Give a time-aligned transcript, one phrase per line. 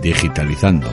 [0.00, 0.88] digitalizando.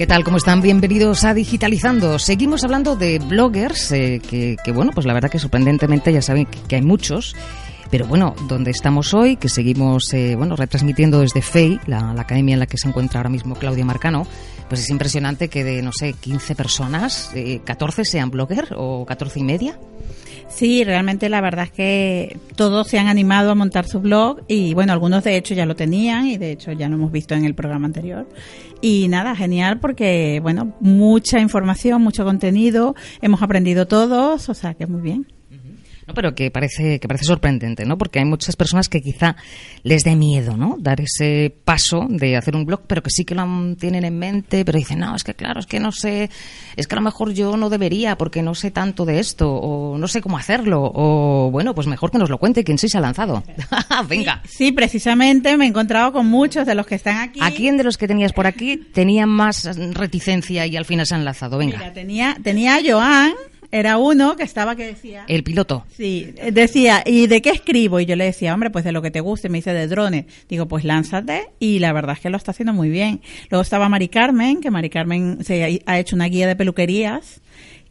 [0.00, 0.24] ¿Qué tal?
[0.24, 0.62] ¿Cómo están?
[0.62, 2.18] Bienvenidos a Digitalizando.
[2.18, 6.76] Seguimos hablando de bloggers, eh, que, bueno, pues la verdad que sorprendentemente ya saben que,
[6.76, 7.36] hay muchos.
[7.90, 12.60] Pero bueno, donde estamos hoy, que seguimos eh, bueno retransmitiendo desde FEI, la, academia en
[12.60, 14.26] la que se encuentra ahora mismo Claudia Marcano,
[14.70, 19.40] pues es impresionante que de, no sé, 15 personas, eh, 14 sean blogger o 14
[19.40, 19.78] y media.
[20.48, 24.72] Sí, realmente la verdad es que todos se han animado a montar su blog y
[24.74, 27.44] bueno, algunos de hecho ya lo tenían y de hecho ya lo hemos visto en
[27.44, 28.28] el programa anterior.
[28.80, 34.86] Y nada, genial porque bueno, mucha información, mucho contenido, hemos aprendido todos, o sea que
[34.86, 35.39] muy bien.
[36.10, 37.96] No, pero que parece que parece sorprendente, ¿no?
[37.96, 39.36] Porque hay muchas personas que quizá
[39.84, 40.76] les dé miedo, ¿no?
[40.80, 43.46] Dar ese paso de hacer un blog, pero que sí que lo
[43.78, 46.28] tienen en mente, pero dicen, no, es que claro, es que no sé,
[46.74, 49.98] es que a lo mejor yo no debería porque no sé tanto de esto, o
[49.98, 52.98] no sé cómo hacerlo, o bueno, pues mejor que nos lo cuente quién sí se
[52.98, 53.44] ha lanzado.
[54.08, 54.42] Venga.
[54.48, 57.38] Sí, sí, precisamente me he encontrado con muchos de los que están aquí.
[57.40, 61.14] ¿A quién de los que tenías por aquí tenía más reticencia y al final se
[61.14, 61.56] han lanzado?
[61.56, 61.78] Venga.
[61.78, 63.32] Mira, tenía, tenía a Joan,
[63.72, 65.24] era uno que estaba que decía...
[65.28, 65.84] El piloto.
[65.96, 68.00] Sí, decía, ¿y de qué escribo?
[68.00, 69.48] Y yo le decía, hombre, pues de lo que te guste.
[69.48, 70.26] Me dice, de drones.
[70.48, 71.48] Digo, pues lánzate.
[71.60, 73.20] Y la verdad es que lo está haciendo muy bien.
[73.48, 77.40] Luego estaba Mari Carmen, que Mari Carmen se ha hecho una guía de peluquerías,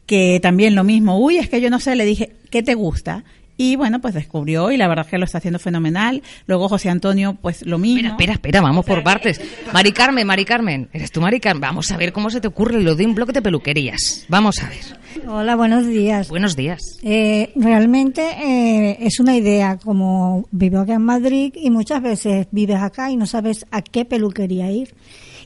[0.06, 1.20] que también lo mismo.
[1.20, 3.24] Uy, es que yo no sé, le dije, ¿qué te gusta?
[3.62, 6.24] Y bueno, pues descubrió y la verdad es que lo está haciendo fenomenal.
[6.48, 7.98] Luego José Antonio, pues lo mismo.
[7.98, 9.42] Espera, espera, espera, vamos por partes.
[9.74, 11.60] Mari Carmen, Mari Carmen, eres tú Mari Carmen.
[11.60, 14.26] Vamos a ver cómo se te ocurre lo de un blog de peluquerías.
[14.30, 15.28] Vamos a ver.
[15.28, 16.30] Hola, buenos días.
[16.30, 16.80] Buenos días.
[17.04, 22.78] Eh, realmente eh, es una idea, como vivo acá en Madrid y muchas veces vives
[22.78, 24.96] acá y no sabes a qué peluquería ir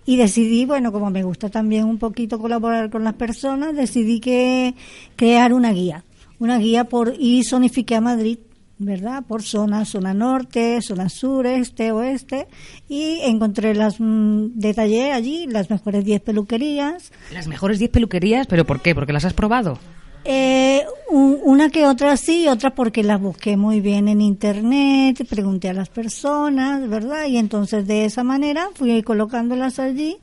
[0.06, 4.76] y decidí, bueno, como me gusta también un poquito colaborar con las personas, decidí que
[5.16, 6.04] crear una guía
[6.40, 8.40] una guía por y zonifiqué a Madrid,
[8.78, 9.24] ¿verdad?
[9.28, 12.48] Por zona, zona norte, zona sur, este, oeste,
[12.90, 17.12] y encontré las, mmm, detallé allí las mejores 10 peluquerías.
[17.32, 18.48] ¿Las mejores 10 peluquerías?
[18.48, 18.96] ¿Pero por qué?
[18.96, 19.80] ¿Porque las has probado?
[20.26, 25.68] Eh, un, una que otra sí, otra porque las busqué muy bien en internet, pregunté
[25.68, 27.26] a las personas, ¿verdad?
[27.28, 30.18] Y entonces de esa manera fui colocándolas allí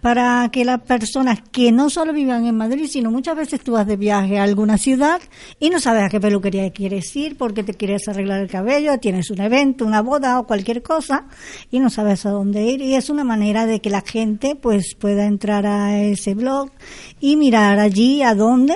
[0.00, 3.86] para que las personas que no solo vivan en Madrid, sino muchas veces tú vas
[3.86, 5.20] de viaje a alguna ciudad
[5.58, 9.30] y no sabes a qué peluquería quieres ir porque te quieres arreglar el cabello, tienes
[9.30, 11.26] un evento, una boda o cualquier cosa
[11.70, 12.82] y no sabes a dónde ir.
[12.82, 16.70] Y es una manera de que la gente pues pueda entrar a ese blog
[17.20, 18.74] y mirar allí a dónde,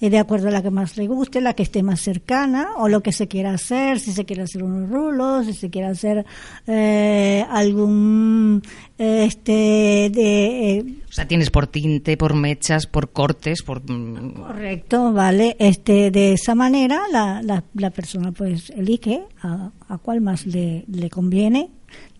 [0.00, 2.88] eh, de acuerdo a la que más le guste, la que esté más cercana o
[2.88, 6.24] lo que se quiera hacer, si se quiere hacer unos rulos, si se quiere hacer
[6.66, 8.62] eh, algún
[8.98, 15.56] este de eh, o sea tienes por tinte por mechas por cortes por correcto vale
[15.58, 20.84] este de esa manera la, la, la persona pues elige a, a cuál más le,
[20.88, 21.70] le conviene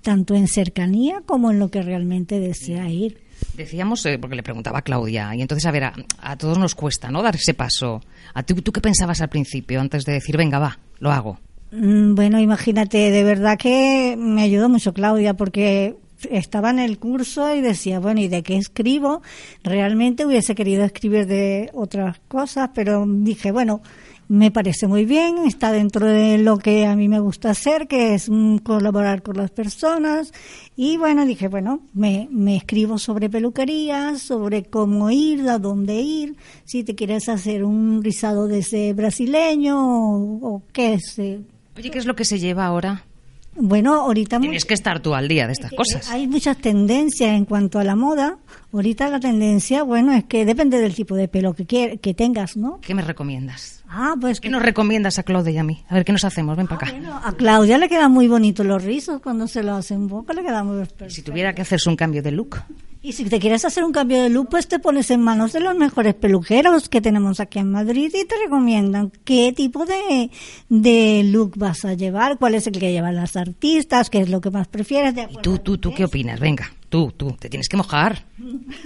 [0.02, 3.18] tanto en cercanía como en lo que realmente desea ir
[3.56, 6.76] Decíamos, eh, porque le preguntaba a Claudia, y entonces, a ver, a, a, todos nos
[6.76, 7.22] cuesta, ¿no?
[7.22, 8.00] Dar ese paso.
[8.34, 11.40] ¿A tú, ¿Tú qué pensabas al principio antes de decir, venga, va, lo hago?
[11.72, 15.96] Mm, Bueno, imagínate, de verdad que me ayudó mucho Claudia, porque
[16.30, 19.22] estaba en el curso y decía, bueno, ¿y de qué escribo?
[19.62, 23.82] Realmente hubiese querido escribir de otras cosas, pero dije, bueno,
[24.32, 28.14] me parece muy bien, está dentro de lo que a mí me gusta hacer, que
[28.14, 30.32] es mm, colaborar con las personas.
[30.74, 36.82] Y bueno, dije, bueno, me, escribo sobre peluquerías, sobre cómo ir, a dónde ir, si
[36.82, 41.40] te quieres hacer un rizado desde brasileño o, o qué sé.
[41.76, 43.04] Oye, ¿qué es lo que se lleva ahora?
[43.54, 44.40] Bueno, ahorita...
[44.40, 46.10] Tienes que estar tú al día de estas cosas.
[46.10, 48.38] Hay muchas tendencias en cuanto a la moda.
[48.72, 52.56] Ahorita la tendencia, bueno, es que depende del tipo de pelo que, quier, que tengas,
[52.56, 52.80] ¿no?
[52.80, 53.84] ¿Qué me recomiendas?
[53.88, 54.40] Ah, pues...
[54.40, 55.84] ¿Qué nos recomiendas a Claudia y a mí?
[55.88, 56.56] A ver, ¿qué nos hacemos?
[56.56, 56.98] Ven ah, para acá.
[56.98, 60.32] Bueno, a Claudia le quedan muy bonitos los rizos cuando se lo hace un poco,
[60.32, 61.10] le queda muy perfecto.
[61.10, 62.62] Si tuviera que hacerse un cambio de look.
[63.04, 65.58] Y si te quieres hacer un cambio de look, pues te pones en manos de
[65.58, 70.30] los mejores peluqueros que tenemos aquí en Madrid y te recomiendan qué tipo de,
[70.68, 74.40] de look vas a llevar, cuál es el que llevan las artistas, qué es lo
[74.40, 75.16] que más prefieres.
[75.16, 76.38] De ¿Y tú, tú, tú qué opinas?
[76.38, 78.24] Venga, tú, tú, te tienes que mojar.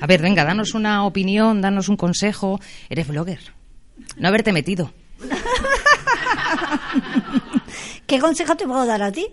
[0.00, 2.58] A ver, venga, danos una opinión, danos un consejo.
[2.88, 3.40] Eres blogger.
[4.16, 4.94] No haberte metido.
[8.06, 9.26] ¿Qué consejo te puedo dar a ti?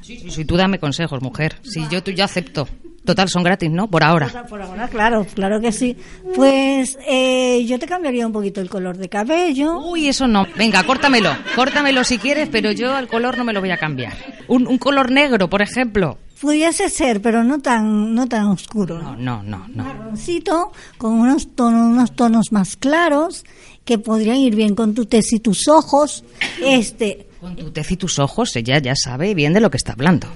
[0.00, 1.56] Sí, sí, sí, tú dame consejos, mujer.
[1.62, 2.68] Sí, yo, tú, yo acepto.
[3.08, 3.88] Total, son gratis, ¿no?
[3.88, 4.44] Por ahora.
[4.50, 5.96] Por ahora, claro, claro que sí.
[6.34, 9.78] Pues eh, yo te cambiaría un poquito el color de cabello.
[9.78, 10.46] Uy, eso no.
[10.58, 11.30] Venga, córtamelo.
[11.54, 14.12] Córtamelo si quieres, pero yo al color no me lo voy a cambiar.
[14.46, 16.18] Un, un color negro, por ejemplo.
[16.38, 18.98] Pudiese ser, pero no tan, no tan oscuro.
[19.00, 19.84] No, no, no, no.
[19.84, 23.46] Marroncito, con unos tonos, unos tonos más claros,
[23.86, 26.24] que podrían ir bien con tu tez y tus ojos.
[26.62, 29.92] Este, Con tu tez y tus ojos, ella ya sabe bien de lo que está
[29.92, 30.26] hablando.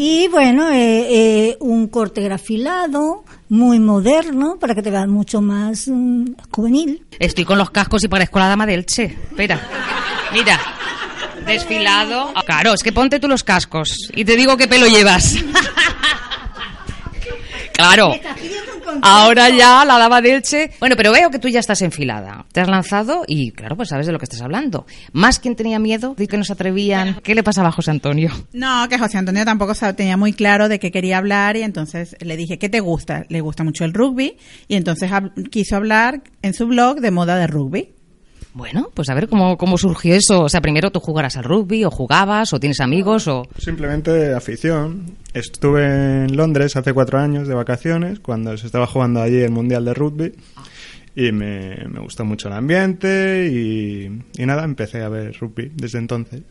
[0.00, 5.88] Y bueno, eh, eh, un corte grafilado, muy moderno, para que te veas mucho más
[5.88, 7.04] mm, juvenil.
[7.18, 9.06] Estoy con los cascos y parezco la dama del Che.
[9.06, 9.60] Espera,
[10.32, 10.56] mira,
[11.44, 12.32] desfilado.
[12.46, 15.34] Claro, es que ponte tú los cascos y te digo qué pelo llevas.
[17.78, 18.12] Claro.
[19.02, 20.70] Ahora ya la dama de Elche.
[20.80, 22.44] Bueno, pero veo que tú ya estás enfilada.
[22.52, 24.84] Te has lanzado y, claro, pues sabes de lo que estás hablando.
[25.12, 27.20] Más quien tenía miedo de que no se atrevían.
[27.22, 28.30] ¿Qué le pasaba a José Antonio?
[28.52, 32.36] No, que José Antonio tampoco tenía muy claro de qué quería hablar y entonces le
[32.36, 33.24] dije, ¿qué te gusta?
[33.28, 34.36] Le gusta mucho el rugby
[34.66, 37.92] y entonces hab- quiso hablar en su blog de moda de rugby.
[38.58, 40.42] Bueno, pues a ver cómo, cómo surgió eso.
[40.42, 43.46] O sea, primero tú jugarás al rugby, o jugabas, o tienes amigos, o.
[43.56, 45.14] Simplemente afición.
[45.32, 49.84] Estuve en Londres hace cuatro años de vacaciones cuando se estaba jugando allí el Mundial
[49.84, 50.32] de Rugby
[51.14, 56.42] y me, me gustó mucho el ambiente y, nada, empecé a ver rugby desde entonces.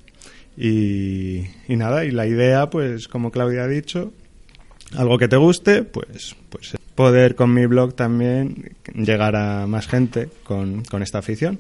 [0.55, 4.13] Y, y nada, y la idea, pues como Claudia ha dicho,
[4.95, 10.29] algo que te guste, pues, pues poder con mi blog también llegar a más gente
[10.45, 11.59] con, con esta afición.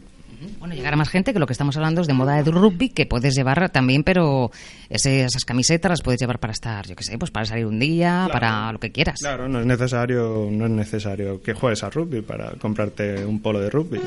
[0.59, 2.89] Bueno, llegar a más gente, que lo que estamos hablando es de moda de rugby,
[2.89, 4.51] que puedes llevar también, pero
[4.89, 7.79] ese- esas camisetas las puedes llevar para estar, yo qué sé, pues para salir un
[7.79, 9.19] día, para lo que quieras.
[9.19, 13.59] Claro, no es necesario, no es necesario que juegues a rugby para comprarte un polo
[13.59, 13.99] de rugby.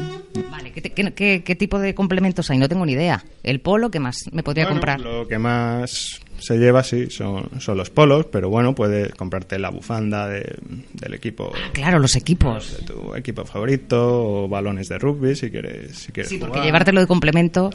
[0.51, 2.59] Vale, ¿qué, qué- qué- qué tipo de complementos hay?
[2.59, 3.25] No tengo ni idea.
[3.43, 5.01] El polo, ¿qué más me podría Bueno, comprar?
[5.01, 9.71] Lo que más se lleva, sí, son, son los polos, pero bueno, puedes comprarte la
[9.71, 10.57] bufanda de-
[10.95, 12.79] del equipo, Claro, los equipos.
[12.81, 16.67] de tu equipo favorito, o balones de rugby si quieres, si quieres Sí, porque jugar.
[16.67, 17.71] llevártelo de complemento.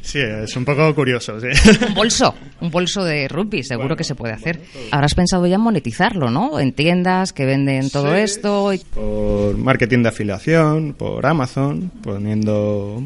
[0.00, 1.48] Sí, es un poco curioso, sí.
[1.88, 4.60] Un bolso, un bolso de rugby, seguro que se puede hacer.
[4.92, 6.60] Habrás pensado ya en monetizarlo, ¿no?
[6.60, 8.20] En tiendas que venden todo Sí.
[8.20, 8.72] esto.
[8.72, 13.02] y- por marketing de afiliación, por Amazon, poniendo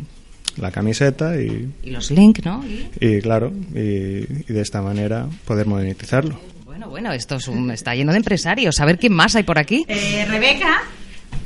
[0.57, 2.65] la camiseta y, Y los links, ¿no?
[2.67, 6.39] Y- y claro, y, y de esta manera poder monetizarlo.
[6.65, 8.81] Bueno, bueno, esto es un- está lleno de empresarios.
[8.81, 9.85] A ver quién más hay por aquí.
[9.89, 10.83] Eh, Rebeca,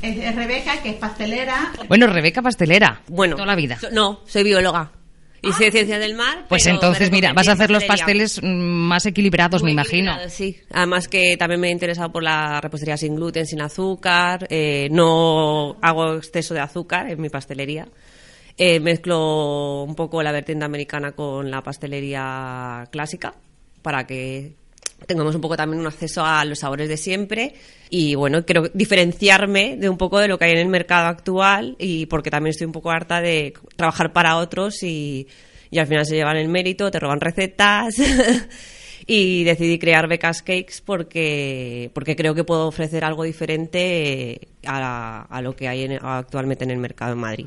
[0.01, 1.71] es, es Rebeca que es pastelera.
[1.87, 3.01] Bueno, Rebeca Pastelera.
[3.07, 3.77] Bueno, Toda la vida.
[3.79, 4.91] so- no, soy bióloga.
[5.43, 6.45] Hice ciencias del mar.
[6.49, 10.11] Pues pero entonces, mira, vas a hacer los pasteles mm, más equilibrados, Muy me imagino.
[10.29, 14.47] Sí, además que también me he interesado por la repostería sin gluten, sin azúcar.
[14.49, 17.87] eh, no hago exceso de azúcar en mi pastelería.
[18.59, 23.35] Eh, mezclo un poco la vertiente americana con la pastelería clásica
[23.83, 24.53] para que
[25.05, 27.53] tengamos un poco también un acceso a los sabores de siempre
[27.91, 31.75] y bueno, quiero diferenciarme de un poco de lo que hay en el mercado actual
[31.77, 35.27] y porque también estoy un poco harta de trabajar para otros y,
[35.69, 37.95] y al final se llevan el mérito, te roban recetas
[39.09, 45.41] y decidí crear Becas Cakes porque, porque creo que puedo ofrecer algo diferente a, a
[45.41, 47.45] lo que hay en- actualmente en el mercado en Madrid.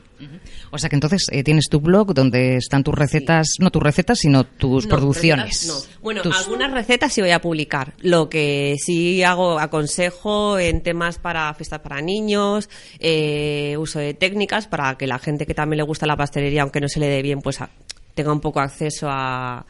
[0.70, 4.18] O sea que entonces eh, tienes tu blog donde están tus recetas, no tus recetas,
[4.20, 5.44] sino tus No, producciones.
[5.66, 6.00] recetas no.
[6.02, 7.92] Bueno, Tus- algunas recetas sí voy a publicar.
[8.00, 12.70] Lo que sí hago, aconsejo en temas para fiestas para niños,
[13.00, 16.80] eh, uso de técnicas para que la gente que también le gusta la pastelería, aunque
[16.80, 17.68] no se le dé bien, pues a-
[18.14, 19.64] tenga un poco acceso a,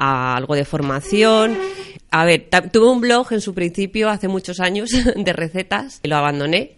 [0.00, 1.56] a algo de formación.
[2.10, 6.16] A ver, tuve un blog en su principio hace muchos años de recetas y lo
[6.16, 6.72] abandoné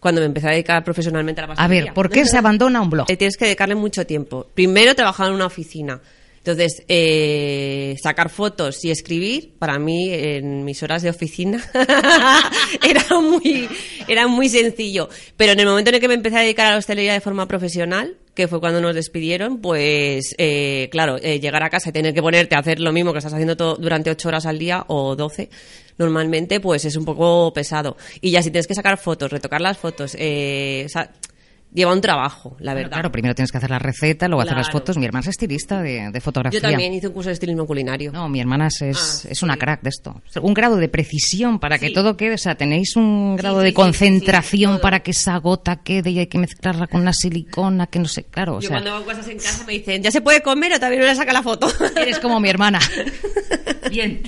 [0.00, 1.84] cuando me empecé a dedicar profesionalmente a la A pastelería.
[1.84, 3.08] ver, ¿por qué se abandona un blog?
[3.08, 4.48] Eh, tienes que dedicarle mucho tiempo.
[4.54, 6.00] Primero, trabajar en una oficina.
[6.44, 11.62] Entonces, eh, sacar fotos y escribir, para mí, en mis horas de oficina,
[12.82, 13.68] era muy
[14.08, 15.08] era muy sencillo.
[15.36, 17.20] Pero en el momento en el que me empecé a dedicar a la hostelería de
[17.20, 21.92] forma profesional, que fue cuando nos despidieron, pues, eh, claro, eh, llegar a casa y
[21.92, 24.58] tener que ponerte a hacer lo mismo que estás haciendo todo durante ocho horas al
[24.58, 25.48] día o doce,
[25.98, 27.96] normalmente, pues es un poco pesado.
[28.20, 31.12] Y ya si tienes que sacar fotos, retocar las fotos, eh, o sea,
[31.74, 32.90] lleva un trabajo, la Bueno, verdad.
[32.98, 34.96] claro, primero tienes que hacer la receta, luego hacer las fotos.
[34.98, 36.60] Mi hermana es estilista de, de fotografía.
[36.60, 38.12] Yo también hice un curso de estilismo culinario.
[38.12, 39.44] No, mi hermana es, es, Ah, es sí.
[39.44, 40.20] una crack de esto.
[40.42, 41.94] Un grado de precisión para que Sí.
[41.94, 42.34] todo quede.
[42.34, 46.26] O sea, tenéis un grado sí, de concentración para que esa gota quede y hay
[46.26, 48.56] que mezclarla con la silicona, que no sé, claro.
[48.56, 50.76] O Yo sea, cuando hago cosas en casa me dicen, ¿ya se puede comer o
[50.76, 51.68] todavía no le saca la foto?
[51.96, 52.80] eres como mi hermana.
[53.90, 54.22] Bien.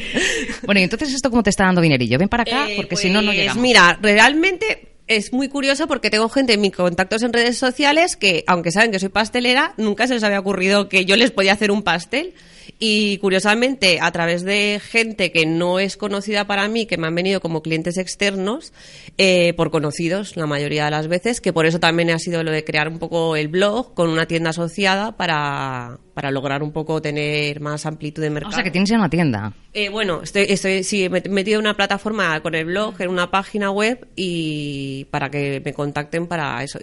[0.64, 2.18] Bueno, y entonces, ¿esto cómo te está dando dinerillo?
[2.18, 3.62] Ven para acá, Eh, porque si no, no pues, llegamos.
[3.62, 8.44] Mira, realmente es muy curioso porque tengo gente en mis contactos en redes sociales que,
[8.46, 11.70] aunque saben que soy pastelera, nunca se les había ocurrido que yo les podía hacer
[11.70, 12.34] un pastel.
[12.78, 17.14] Y curiosamente, a través de gente que no es conocida para mí, que me han
[17.14, 18.72] venido como clientes externos,
[19.18, 22.50] eh, por conocidos la mayoría de las veces, que por eso también ha sido lo
[22.50, 27.02] de crear un poco el blog con una tienda asociada para, para lograr un poco
[27.02, 28.52] tener más amplitud de mercado.
[28.52, 29.52] O sea, que tienes ya una tienda.
[29.72, 33.70] Eh, bueno, estoy, estoy sí, metido en una plataforma con el blog, en una página
[33.70, 36.78] web y para que me contacten para eso.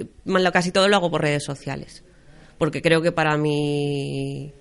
[0.51, 2.03] Casi todo lo hago por redes sociales.
[2.57, 4.53] Porque creo que para mi,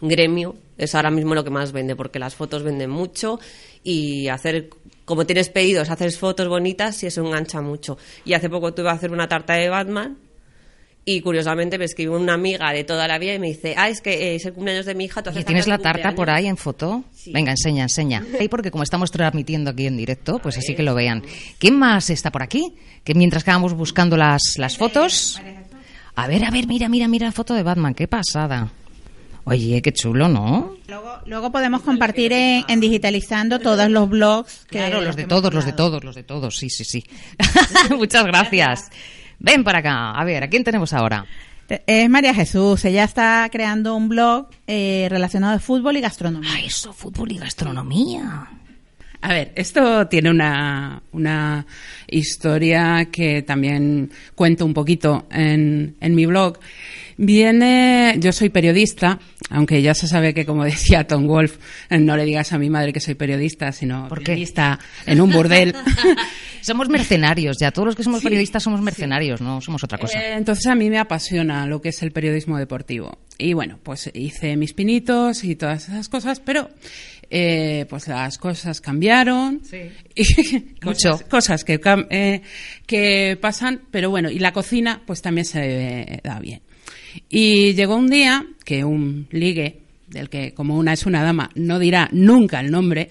[0.00, 3.40] gremio es ahora mismo lo que más vende, porque las fotos venden mucho
[3.82, 4.70] y hacer,
[5.04, 7.98] como tienes pedidos, haces fotos bonitas y eso engancha mucho.
[8.24, 10.18] Y hace poco tuve que hacer una tarta de Batman
[11.10, 14.02] y curiosamente me escribió una amiga de toda la vida y me dice, ah, es
[14.02, 15.22] que eh, es el cumpleaños de mi hija.
[15.22, 16.38] ¿tú ¿Y tienes la tarta por cumpleaños?".
[16.38, 17.02] ahí en foto?
[17.14, 17.32] Sí.
[17.32, 18.26] Venga, enseña, enseña.
[18.40, 21.24] Y porque como estamos transmitiendo aquí en directo, pues así que lo vean.
[21.56, 22.74] ¿Quién más está por aquí?
[23.04, 25.40] Que mientras que vamos buscando las, las fotos...
[26.14, 28.70] A ver, a ver, mira, mira, mira la foto de Batman, qué pasada.
[29.44, 30.76] Oye, qué chulo, ¿no?
[30.88, 34.66] Luego, luego podemos compartir en, en digitalizando todos los blogs.
[34.68, 37.02] Que, Claro, los de todos, los de todos, los de todos, sí, sí, sí.
[37.96, 38.90] Muchas gracias.
[39.38, 40.10] Ven para acá.
[40.12, 41.24] A ver, ¿a quién tenemos ahora?
[41.86, 42.84] Es María Jesús.
[42.84, 46.50] Ella está creando un blog eh, relacionado de fútbol y gastronomía.
[46.54, 48.48] Ah, eso, fútbol y gastronomía.
[49.20, 51.66] A ver, esto tiene una, una
[52.06, 56.58] historia que también cuento un poquito en, en mi blog.
[57.20, 59.18] Viene, yo soy periodista,
[59.50, 61.58] aunque ya se sabe que, como decía Tom Wolf,
[61.90, 65.74] no le digas a mi madre que soy periodista, sino periodista en un burdel.
[66.60, 70.18] Somos mercenarios, ya todos los que somos periodistas somos mercenarios, no somos otra cosa.
[70.18, 73.16] Eh, entonces a mí me apasiona lo que es el periodismo deportivo.
[73.38, 76.68] Y bueno, pues hice mis pinitos y todas esas cosas, pero
[77.30, 79.62] eh, pues las cosas cambiaron.
[80.16, 80.24] Y
[80.84, 81.12] Mucho.
[81.12, 82.42] cosas, cosas que, eh,
[82.86, 86.60] que pasan, pero bueno, y la cocina pues también se da bien.
[87.28, 91.78] Y llegó un día que un ligue, del que como una es una dama, no
[91.78, 93.08] dirá nunca el nombre,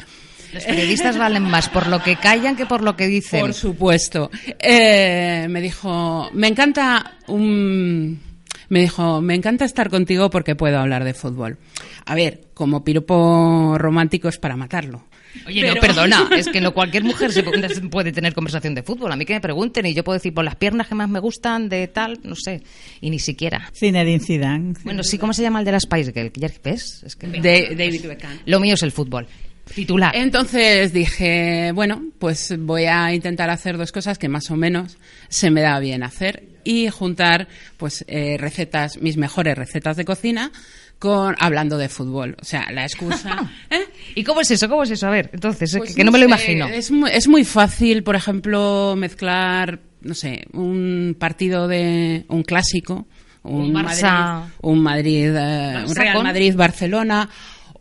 [0.54, 3.42] Los periodistas valen más por lo que callan que por lo que dicen.
[3.42, 4.32] por supuesto.
[4.60, 8.26] Eh, me dijo, me encanta un...
[8.70, 11.58] Me dijo, me encanta estar contigo porque puedo hablar de fútbol.
[12.06, 15.06] A ver, como piropo romántico es para matarlo.
[15.46, 19.12] Oye, no, perdona, es que no cualquier mujer se puede puede tener conversación de fútbol.
[19.12, 21.20] A mí que me pregunten y yo puedo decir por las piernas que más me
[21.20, 22.64] gustan de tal, no sé,
[23.02, 23.72] y ni siquiera.
[23.74, 24.74] Zinedine Zidane.
[24.84, 26.32] Bueno, sí, ¿cómo se llama el de la Spice Girl?
[26.64, 27.04] ¿Ves?
[27.06, 28.40] Es que De David Beckham.
[28.46, 29.28] lo mío es el fútbol.
[29.74, 30.16] Titular.
[30.16, 35.52] Entonces dije, bueno, pues voy a intentar hacer dos cosas que más o menos se
[35.52, 37.48] me da bien hacer y juntar
[37.78, 40.52] pues eh, recetas, mis mejores recetas de cocina
[41.00, 42.36] con hablando de fútbol.
[42.42, 43.50] O sea, la excusa.
[43.70, 43.86] ¿eh?
[44.16, 44.68] ¿Y cómo es eso?
[44.68, 45.08] ¿Cómo es eso?
[45.08, 46.68] A ver, entonces, Pues que no me lo imagino.
[46.68, 53.08] Es muy, es muy fácil, por ejemplo, mezclar, no sé, un partido de un clásico,
[53.44, 57.30] un, Un Barça- Madrid, un Madrid, eh, un Real Madrid, Barcelona,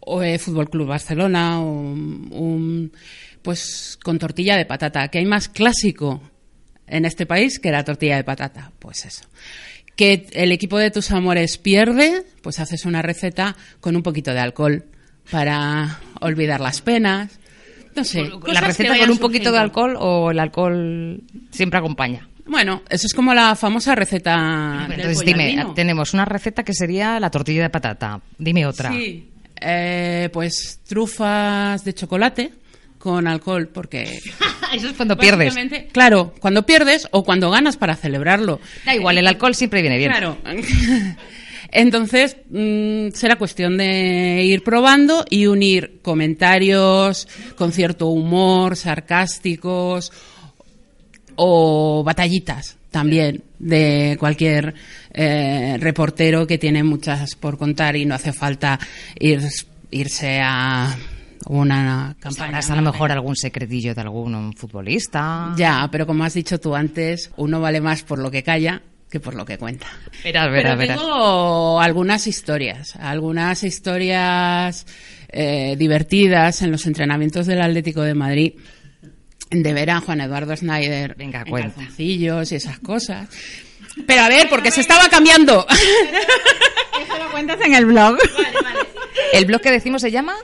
[0.00, 2.92] o eh, Fútbol Club Barcelona, o un-
[3.42, 6.20] pues con tortilla de patata, que hay más clásico
[6.86, 9.24] en este país que la tortilla de patata, pues eso.
[9.94, 14.40] Que el equipo de tus amores pierde, pues haces una receta con un poquito de
[14.40, 14.84] alcohol
[15.30, 17.38] para olvidar las penas.
[17.94, 18.30] No sé.
[18.46, 22.28] la receta con un poquito de alcohol o el alcohol siempre acompaña.
[22.44, 24.86] Bueno, eso es como la famosa receta.
[24.88, 28.20] del Entonces, dime, tenemos una receta que sería la tortilla de patata.
[28.38, 28.92] Dime otra.
[28.92, 29.30] Sí.
[29.58, 32.52] Eh, pues trufas de chocolate
[33.06, 34.02] con alcohol, porque.
[34.75, 35.54] Eso es cuando pierdes.
[35.92, 38.58] Claro, cuando pierdes o cuando ganas para celebrarlo.
[38.84, 40.10] Da igual, el alcohol siempre viene bien.
[40.10, 40.36] Claro.
[41.70, 50.12] Entonces, mm, será cuestión de ir probando y unir comentarios con cierto humor, sarcásticos
[51.36, 54.75] o batallitas también de cualquier
[55.12, 58.78] eh, reportero que tiene muchas por contar y no hace falta
[59.20, 59.46] ir-
[59.92, 60.96] irse a
[61.46, 62.46] una campaña.
[62.62, 65.52] Sabrás a lo mejor algún secretillo de algún futbolista.
[65.56, 69.20] Ya, pero como has dicho tú antes, uno vale más por lo que calla que
[69.20, 69.86] por lo que cuenta.
[70.24, 70.98] Verás, verás, Pero verás.
[70.98, 74.84] tengo algunas historias, algunas historias
[75.28, 78.52] eh, divertidas en los entrenamientos del Atlético de Madrid.
[79.48, 81.74] De ver a Juan Eduardo Schneider Venga, en cuenta.
[81.76, 83.28] calzoncillos y esas cosas.
[84.06, 85.64] Pero a ver, porque se estaba cambiando.
[87.00, 88.18] Eso lo cuentas en el blog.
[89.32, 90.34] ¿El blog que decimos se llama?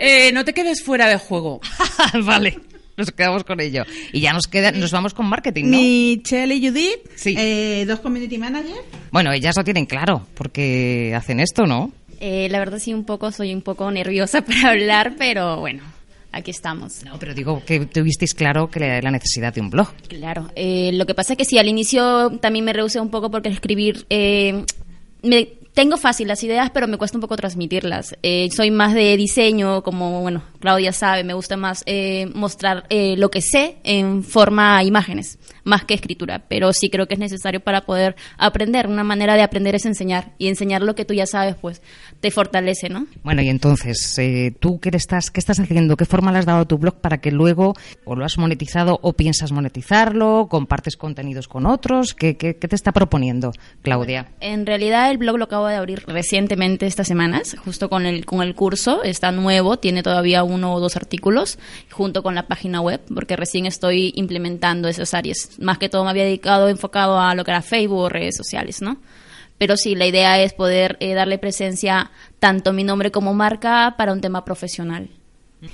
[0.00, 1.60] Eh, no te quedes fuera de juego.
[2.24, 2.58] vale,
[2.96, 3.84] nos quedamos con ello.
[4.12, 5.76] Y ya nos queda, nos vamos con marketing, ¿no?
[5.78, 7.34] Michelle y Judith, Sí.
[7.38, 8.80] eh, dos community managers.
[9.12, 11.92] Bueno, ellas lo tienen claro, porque hacen esto, ¿no?
[12.20, 15.82] Eh, la verdad sí un poco, soy un poco nerviosa para hablar, pero bueno,
[16.32, 17.02] aquí estamos.
[17.04, 19.88] No, pero digo que tuvisteis claro que la la necesidad de un blog.
[20.08, 23.30] Claro, eh, lo que pasa es que sí, al inicio también me rehusé un poco
[23.30, 24.64] porque escribir, eh,
[25.22, 28.16] me, tengo fácil las ideas, pero me cuesta un poco transmitirlas.
[28.22, 33.16] Eh, soy más de diseño, como, bueno, Claudia sabe, me gusta más eh, mostrar eh,
[33.16, 35.38] lo que sé en forma imágenes,
[35.70, 38.88] más que escritura, pero sí creo que es necesario para poder aprender.
[38.88, 41.80] Una manera de aprender es enseñar y enseñar lo que tú ya sabes, pues
[42.20, 43.06] te fortalece, ¿no?
[43.22, 45.96] Bueno, y entonces, eh, ¿tú qué estás, qué estás haciendo?
[45.96, 47.74] ¿Qué forma le has dado a tu blog para que luego
[48.04, 50.48] o lo has monetizado o piensas monetizarlo?
[50.50, 52.14] ¿Compartes contenidos con otros?
[52.14, 54.26] ¿Qué, qué, qué te está proponiendo, Claudia?
[54.40, 58.42] En realidad el blog lo acabo de abrir recientemente estas semanas, justo con el, con
[58.42, 61.58] el curso, está nuevo, tiene todavía uno o dos artículos,
[61.90, 65.50] junto con la página web, porque recién estoy implementando esas áreas.
[65.60, 68.82] Más que todo me había dedicado, enfocado a lo que era Facebook o redes sociales,
[68.82, 68.96] ¿no?
[69.58, 74.12] Pero sí, la idea es poder eh, darle presencia tanto mi nombre como marca para
[74.12, 75.10] un tema profesional.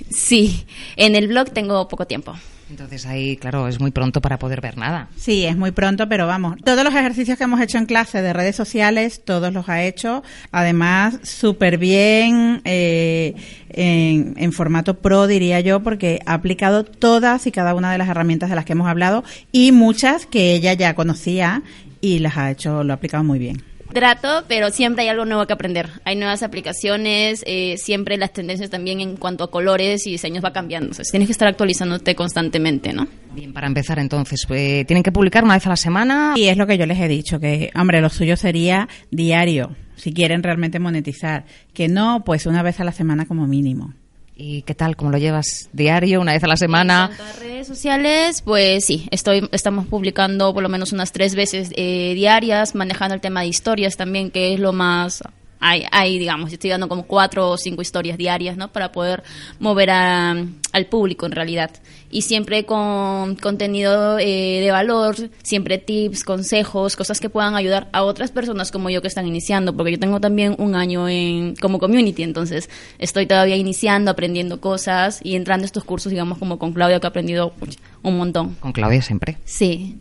[0.09, 0.65] Sí,
[0.97, 2.35] en el blog tengo poco tiempo.
[2.69, 5.07] Entonces ahí, claro, es muy pronto para poder ver nada.
[5.15, 8.33] Sí, es muy pronto, pero vamos, todos los ejercicios que hemos hecho en clase de
[8.33, 13.35] redes sociales, todos los ha hecho, además, súper bien, eh,
[13.69, 18.09] en, en formato pro, diría yo, porque ha aplicado todas y cada una de las
[18.09, 21.63] herramientas de las que hemos hablado y muchas que ella ya conocía
[22.01, 23.63] y las ha hecho, lo ha aplicado muy bien.
[23.93, 25.89] Trato, pero siempre hay algo nuevo que aprender.
[26.03, 30.51] Hay nuevas aplicaciones, eh, siempre las tendencias también en cuanto a colores y diseños va
[30.51, 30.87] cambiando.
[30.87, 33.07] Entonces, tienes que estar actualizándote constantemente, ¿no?
[33.33, 36.33] Bien, para empezar entonces, eh, ¿tienen que publicar una vez a la semana?
[36.35, 40.13] Y es lo que yo les he dicho, que, hombre, lo suyo sería diario, si
[40.13, 41.45] quieren realmente monetizar.
[41.73, 43.93] Que no, pues una vez a la semana como mínimo.
[44.39, 44.95] ¿Y qué tal?
[44.95, 45.67] ¿Cómo lo llevas?
[45.73, 46.21] ¿Diario?
[46.21, 47.09] ¿Una vez a la semana?
[47.09, 52.13] En redes sociales, pues sí, estoy, estamos publicando por lo menos unas tres veces eh,
[52.13, 55.23] diarias, manejando el tema de historias también, que es lo más...
[55.59, 58.71] Hay, hay, digamos, estoy dando como cuatro o cinco historias diarias, ¿no?
[58.71, 59.23] Para poder
[59.59, 60.35] mover a,
[60.71, 61.71] al público en realidad.
[62.09, 68.03] Y siempre con contenido eh, de valor, siempre tips, consejos, cosas que puedan ayudar a
[68.03, 71.79] otras personas como yo que están iniciando, porque yo tengo también un año en, como
[71.79, 76.71] community, entonces estoy todavía iniciando, aprendiendo cosas y entrando a estos cursos, digamos, como con
[76.71, 77.53] Claudia, que ha aprendido
[78.03, 78.55] un montón.
[78.55, 79.37] Con Claudia siempre.
[79.43, 79.97] Sí.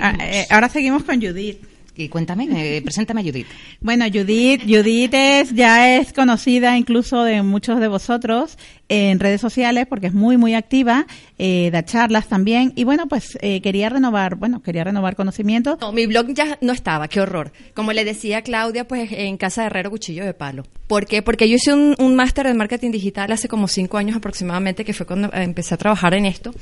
[0.00, 1.75] Ah, eh, ahora seguimos con Judith.
[1.96, 3.46] Y cuéntame, eh, preséntame a Judith.
[3.80, 8.58] Bueno, Judith, Judith es, ya es conocida incluso de muchos de vosotros
[8.88, 11.06] en redes sociales porque es muy, muy activa,
[11.38, 12.72] eh, da charlas también.
[12.76, 15.78] Y bueno, pues eh, quería renovar, bueno, quería renovar conocimientos.
[15.80, 17.52] No, mi blog ya no estaba, qué horror.
[17.74, 20.64] Como le decía Claudia, pues en Casa de Herrero Cuchillo de Palo.
[20.86, 21.20] ¿Por qué?
[21.20, 24.92] Porque yo hice un, un máster de marketing digital hace como cinco años aproximadamente, que
[24.92, 26.52] fue cuando empecé a trabajar en esto.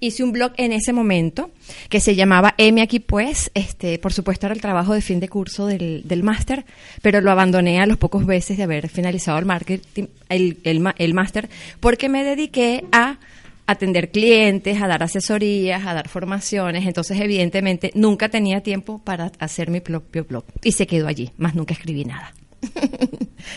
[0.00, 1.50] Hice un blog en ese momento
[1.90, 5.28] que se llamaba M aquí pues, este, por supuesto era el trabajo de fin de
[5.28, 6.64] curso del, del máster,
[7.02, 10.94] pero lo abandoné a los pocos meses de haber finalizado el marketing, el, el, ma-
[10.98, 13.18] el máster, porque me dediqué a
[13.66, 19.70] atender clientes, a dar asesorías, a dar formaciones, entonces evidentemente nunca tenía tiempo para hacer
[19.70, 22.34] mi propio blog y se quedó allí, más nunca escribí nada.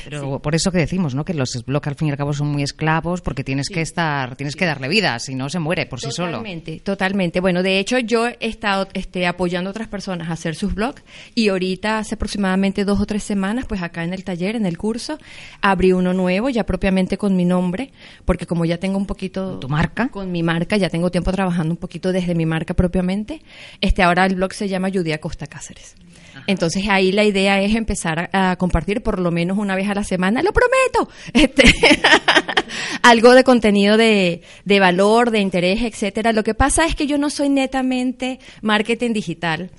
[0.05, 1.25] Pero por eso que decimos, ¿no?
[1.25, 4.35] Que los blogs al fin y al cabo son muy esclavos porque tienes que estar,
[4.35, 6.37] tienes que darle vida, si no se muere por sí solo.
[6.37, 7.39] Totalmente, totalmente.
[7.39, 11.03] Bueno, de hecho yo he estado este, apoyando a otras personas a hacer sus blogs
[11.35, 14.77] y ahorita hace aproximadamente dos o tres semanas, pues acá en el taller, en el
[14.77, 15.17] curso,
[15.61, 17.91] abrí uno nuevo ya propiamente con mi nombre,
[18.25, 19.59] porque como ya tengo un poquito...
[19.59, 20.09] ¿Tu marca?
[20.09, 23.41] Con mi marca, ya tengo tiempo trabajando un poquito desde mi marca propiamente.
[23.81, 25.95] Este ahora el blog se llama Judia Costa Cáceres.
[26.45, 29.93] Entonces ahí la idea es empezar a, a compartir por lo menos una vez a
[29.93, 31.63] la semana, lo prometo, este,
[33.01, 36.33] algo de contenido de, de valor, de interés, etcétera.
[36.33, 39.71] Lo que pasa es que yo no soy netamente marketing digital.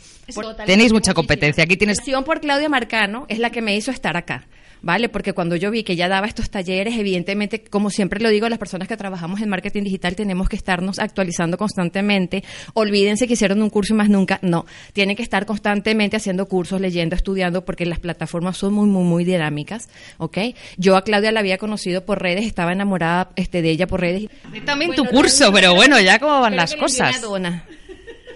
[0.66, 1.64] Tenéis mucha competencia.
[1.64, 4.47] Aquí tienes La por Claudia Marcano es la que me hizo estar acá.
[4.83, 5.09] ¿Vale?
[5.09, 8.59] Porque cuando yo vi que ya daba estos talleres, evidentemente, como siempre lo digo, las
[8.59, 12.45] personas que trabajamos en marketing digital tenemos que estarnos actualizando constantemente.
[12.75, 14.38] Olvídense que hicieron un curso y más nunca.
[14.43, 19.05] No, tienen que estar constantemente haciendo cursos, leyendo, estudiando, porque las plataformas son muy, muy,
[19.05, 19.88] muy dinámicas.
[20.19, 20.38] ¿Ok?
[20.77, 24.29] Yo a Claudia la había conocido por redes, estaba enamorada este, de ella por redes.
[24.64, 27.21] también tu curso, pero bueno, ya cómo van las cosas.
[27.21, 27.64] Dona.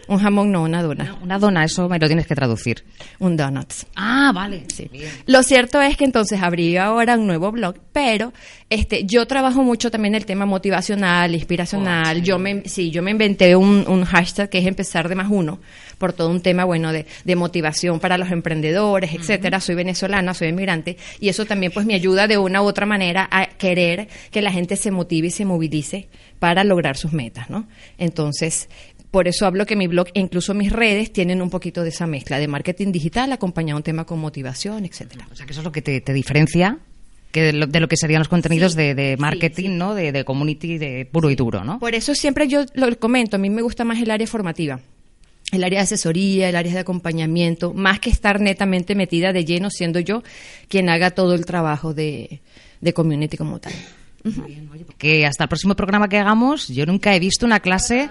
[0.09, 1.17] Un jamón, no, una dona.
[1.23, 2.85] Una dona, eso me lo tienes que traducir.
[3.19, 3.87] Un donuts.
[3.95, 4.65] Ah, vale.
[4.73, 4.91] Sí.
[5.27, 8.33] Lo cierto es que entonces abrí ahora un nuevo blog, pero
[8.69, 12.23] este yo trabajo mucho también el tema motivacional, inspiracional.
[12.23, 15.61] yo me sí, yo me inventé un, un hashtag que es empezar de más uno
[15.99, 19.61] por todo un tema bueno de, de motivación para los emprendedores, etcétera.
[19.61, 23.29] Soy venezolana, soy inmigrante y eso también pues me ayuda de una u otra manera
[23.31, 26.09] a querer que la gente se motive y se movilice
[26.43, 27.69] para lograr sus metas, ¿no?
[27.99, 28.69] Entonces,
[29.13, 32.07] por eso hablo que mi blog e incluso mis redes tienen un poquito de esa
[32.07, 35.29] mezcla de marketing digital acompañado a un tema con motivación, etcétera.
[35.31, 36.79] O sea, que eso es lo que te, te diferencia
[37.31, 39.77] que de lo, de lo que serían los contenidos Sí, de, de marketing, sí.
[39.77, 39.95] ¿no?
[39.95, 41.79] De, de community, de puro y duro, ¿no?
[41.79, 44.81] Por eso siempre yo lo comento, a mí me gusta más el área formativa.
[45.53, 49.69] El área de asesoría, el área de acompañamiento, más que estar netamente metida de lleno,
[49.69, 50.23] siendo yo
[50.69, 52.41] quien haga todo el trabajo de,
[52.81, 53.75] de community como tal.
[54.99, 58.09] Que hasta el próximo programa que hagamos, yo nunca he visto una clase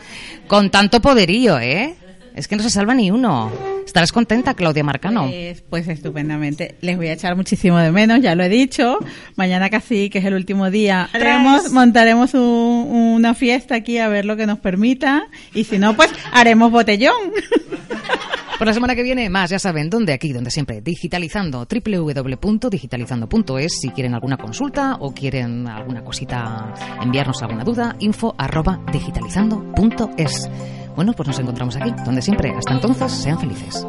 [0.48, 1.96] con tanto poderío, ¿eh?
[2.36, 3.52] Es que no se salva ni uno.
[3.86, 5.28] ¿Estarás contenta, Claudia Marcano?
[5.28, 6.76] Pues, pues estupendamente.
[6.80, 9.00] Les voy a echar muchísimo de menos, ya lo he dicho.
[9.36, 14.24] Mañana casi, que es el último día, haremos, montaremos un- una fiesta aquí a ver
[14.24, 15.28] lo que nos permita.
[15.54, 17.16] Y si no, pues haremos botellón.
[18.62, 20.14] Por la semana que viene, más, ya saben, ¿dónde?
[20.14, 26.72] Aquí, donde siempre, digitalizando, www.digitalizando.es, si quieren alguna consulta o quieren alguna cosita,
[27.02, 30.48] enviarnos alguna duda, info arroba digitalizando.es.
[30.96, 32.54] Bueno, pues nos encontramos aquí, donde siempre.
[32.56, 33.84] Hasta entonces, sean felices.